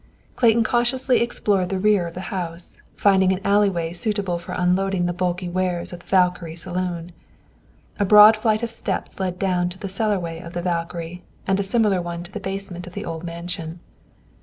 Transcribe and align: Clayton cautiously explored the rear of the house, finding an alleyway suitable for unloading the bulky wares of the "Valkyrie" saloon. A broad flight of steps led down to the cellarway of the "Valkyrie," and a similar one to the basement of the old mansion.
Clayton 0.35 0.63
cautiously 0.63 1.21
explored 1.21 1.69
the 1.69 1.77
rear 1.77 2.07
of 2.07 2.15
the 2.15 2.21
house, 2.33 2.81
finding 2.95 3.31
an 3.31 3.39
alleyway 3.43 3.93
suitable 3.93 4.39
for 4.39 4.53
unloading 4.53 5.05
the 5.05 5.13
bulky 5.13 5.47
wares 5.47 5.93
of 5.93 5.99
the 5.99 6.05
"Valkyrie" 6.07 6.55
saloon. 6.55 7.11
A 7.99 8.05
broad 8.05 8.35
flight 8.35 8.63
of 8.63 8.71
steps 8.71 9.19
led 9.19 9.37
down 9.37 9.69
to 9.69 9.77
the 9.77 9.87
cellarway 9.87 10.39
of 10.43 10.53
the 10.53 10.63
"Valkyrie," 10.63 11.21
and 11.45 11.59
a 11.59 11.63
similar 11.63 12.01
one 12.01 12.23
to 12.23 12.31
the 12.31 12.39
basement 12.39 12.87
of 12.87 12.93
the 12.93 13.05
old 13.05 13.23
mansion. 13.23 13.79